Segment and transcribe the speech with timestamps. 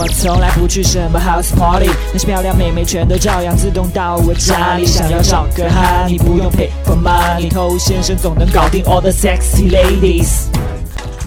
[0.00, 4.86] 我从来不去什么 house party，那些漂亮妹妹全都照样自动到我家里。
[4.86, 10.44] 想要找个哈，你不用 pay for money，偷先生总能搞定 all the sexy ladies。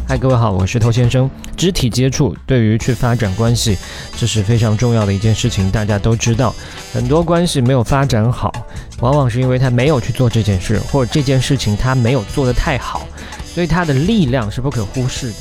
[0.07, 1.29] 嗨，各位好，我是偷先生。
[1.57, 3.77] 肢体接触对于去发展关系，
[4.15, 6.55] 这是非常重要的一件事情，大家都知道。
[6.93, 8.53] 很多关系没有发展好，
[9.01, 13.05] 往往是因为他没有去做这件事，或者这件事情他没有做得太好，
[13.53, 15.35] 所以他的力量是不可忽视的。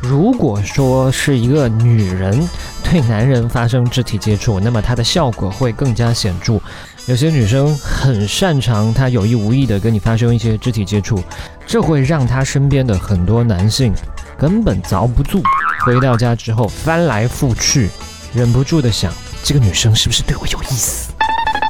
[0.00, 2.48] 如果说是一个女人
[2.84, 6.60] 对男人发生肢体接触，那么它的效果会更加显著。
[7.06, 11.22] 有些女生很擅长，她有意无意的跟你发生一些肢体接触，
[11.66, 13.92] 这会让她身边的很多男性
[14.38, 15.42] 根本遭不住。
[15.84, 17.88] 回到家之后翻来覆去，
[18.34, 21.12] 忍不住的想，这个女生是不是对我有意思？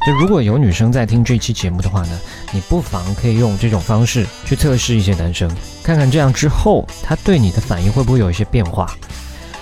[0.07, 2.19] 就如果有女生在听这期节目的话呢，
[2.53, 5.51] 你不妨可以用这种方式去测试一些男生，
[5.83, 8.91] 看看这样之后他对你的反应会不会有一些变化。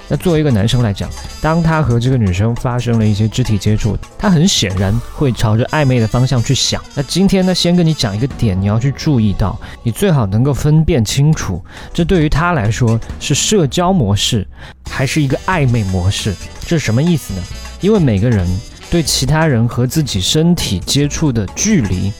[0.06, 1.09] 那作为一个男生来讲，
[1.41, 6.83] 当他和这个女生发生了一些肢体接触，他很显然会朝着暧昧的方向去想。
[6.94, 14.47] 那今天呢，先跟你讲一个点，你要去注意到，你最好能够分辨清楚，这对于他来说是社交模式，
[14.91, 16.34] 还是一个暧昧模式？
[16.66, 17.42] 这是什么意思呢？
[17.81, 18.47] 因为每个人。
[18.91, 22.12] 对其他人和自己身体接触的距离、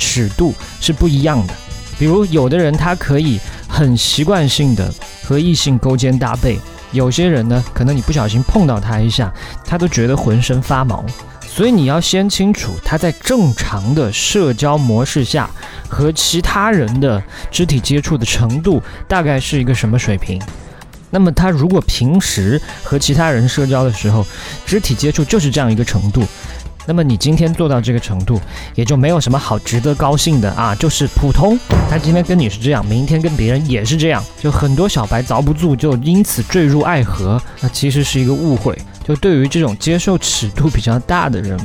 [0.00, 1.54] 尺度是不一样的。
[1.96, 4.92] 比如，有的人他可以很习惯性的
[5.22, 6.58] 和异性勾肩搭背，
[6.92, 9.30] 有些人呢，可能你不小心碰到他一下，
[9.66, 11.04] 他都觉得浑身发毛。
[11.46, 15.50] 所以你要先清楚他在正常的社交模式下
[15.88, 20.40] 和其他人的肢体接触的程度大概是一个什么水平。
[21.10, 24.24] 那么他如果平时和其他人社交的时候，
[24.64, 26.24] 肢体接触就是这样一个程度，
[26.86, 28.40] 那么你今天做到这个程度，
[28.74, 31.58] 也就没有什么好值得高兴的啊，就是普通。
[31.88, 38.76] 他今天跟你是这样，明天跟别人也是这样，就很多小白遭不住，就因此坠入爱河，那其实是一个误会。
[39.06, 41.58] 就对于这种接受尺度比较大的人。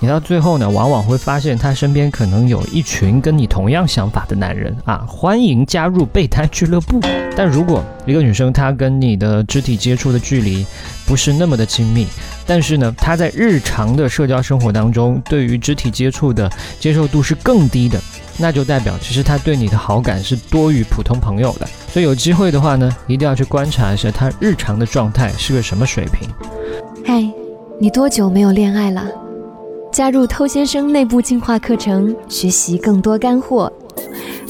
[0.00, 7.00] 你到最后呢，往往会发现他身边可能有一群跟你同样想法的男人啊，欢迎加入备胎俱乐部。
[7.36, 10.64] 但如果一个女生她跟你的肢体接触的距离
[11.06, 12.06] 不是那么的亲密，
[12.46, 17.98] 但是呢，她在日常的社交生活当中对于肢体接触的接受度是更低的，
[18.36, 21.66] 那就代表其实她对你的好感是多于普通朋友的。
[21.88, 26.28] 所以有机会的话呢，一定要去观察一下她日常的状态是个什么水平。
[27.06, 27.24] 嗨，
[27.80, 29.23] 你多久没有恋爱了？
[29.94, 33.72] 加入偷先生内部进化课程，学习更多干货。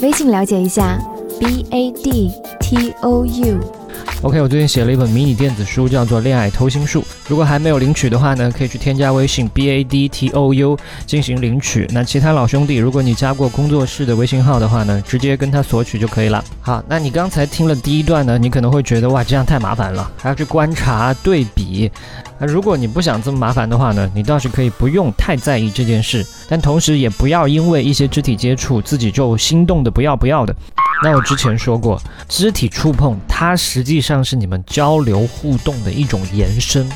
[0.01, 0.99] 微信了解一下
[1.39, 3.84] ，b a d t o u。
[4.25, 7.03] OK，我最近写了一本迷你电子书，叫做《恋爱偷心术》。
[7.29, 10.75] 如果还没有领取的话呢，可以去添加微信 b a d t o u
[11.05, 11.87] 进行领取。
[11.93, 16.43] 那其他老兄弟，如果你加过工作室的微信号的话呢，直接跟他索取就可以了。
[16.63, 21.93] 好，那你刚才听了第一段呢，你可能会觉得哇，这样太麻烦了，还要去观察对比。
[22.39, 30.57] 那如果你不想这么麻烦的话呢，你倒是可以不用太在意这件事，但同时也不要因为一些肢体接触自己就心动的不要不要的。
[31.03, 36.89] 那我之前说过，肢体触碰它实际上是你们交流互动的一种延伸，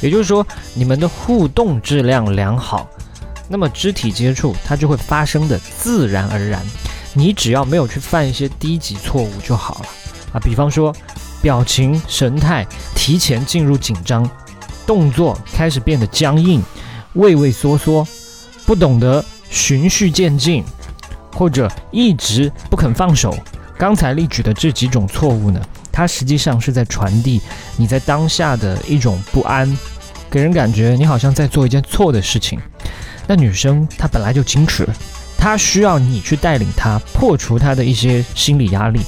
[0.00, 2.88] 也就是说，你们的互动质量良好，
[3.48, 6.60] 那么肢体接触它就会发生的自然而然，
[7.12, 9.86] 你只要没有去犯一些低级错误就好了
[10.32, 10.94] 啊，比方说
[11.40, 14.28] 表情神态提前进入紧张。
[14.86, 16.64] 动作开始变得僵硬、
[17.12, 18.08] 畏畏缩缩，
[18.64, 20.64] 不懂得循序渐进，
[21.38, 23.32] 或者一直不肯放手。
[23.78, 25.60] 刚才例举的这几种错误呢，
[25.92, 27.40] 它实际上是在传递
[27.76, 29.78] 你在当下的一种不安，
[30.28, 32.58] 给人感觉你好像在做一件错的事情。
[33.28, 34.84] 那女生她本来就矜持，
[35.38, 38.98] 她需要你去带领她破除她的一些心理压力。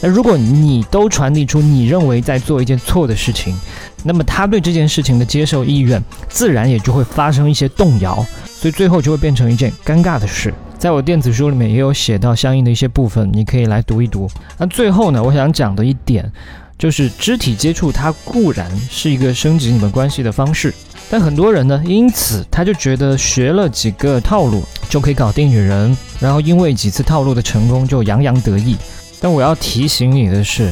[0.00, 3.54] 那如果你都传递出你认为在做一件错的事情，
[4.02, 8.24] 那么她对这件事情的接受意愿自然也就会发生一些动摇，
[8.58, 10.54] 所以最后就会变成一件尴尬的事。
[10.78, 14.28] 在我电子书里面也有写到相应的一些部分，你可以来读一读。
[14.58, 16.30] 那最后呢，我想讲的一点
[16.78, 20.72] 就是肢体接触，它固然是一个升级你们关系的方式，
[21.10, 28.76] 但很多人呢，因此他就觉得学了几个套路就可以搞定女人，然后因为几次套路的成功就洋洋得意。
[29.18, 30.70] 但我要提醒你的是，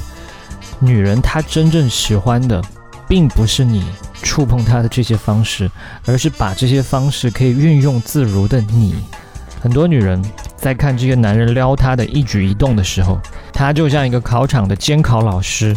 [0.78, 2.62] 女人她真正喜欢的，
[3.08, 3.82] 并不是你
[4.22, 5.70] 触碰她的这些方式，
[6.04, 8.94] 而是把这些方式可以运用自如的你。
[9.64, 10.22] 很多女人
[10.58, 13.18] 在看这些男人撩她的一举一动的时候，
[13.50, 15.74] 她就像一个考场的监考老师，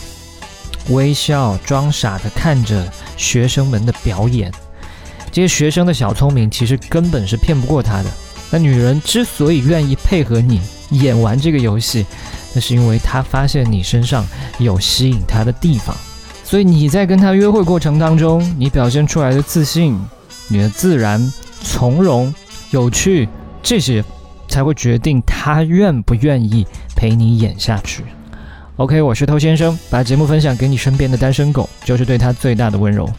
[0.89, 2.85] 微笑装傻的看着
[3.15, 4.51] 学生们的表演。
[5.31, 8.09] 这些学生的小聪明其实根本是骗不过她的。
[8.51, 12.05] 那女人之所以愿意配合你演完这个游戏，
[12.53, 15.95] 那是因为她发现你身上有吸引她的地方，
[16.43, 19.97] 所以你在跟她约会过程当中，你表现出来的自信、
[20.49, 21.31] 你的自然、
[21.63, 22.35] 从容、
[22.71, 23.29] 有趣，
[23.67, 24.01] 这些
[24.47, 26.65] 才会决定他愿不愿意
[26.95, 28.01] 陪你演下去。
[28.77, 33.09] OK，我是偷先生，把节目分享给你身边的单身狗，就是对他最大的温柔。